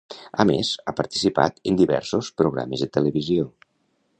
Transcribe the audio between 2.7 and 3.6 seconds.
de televisió.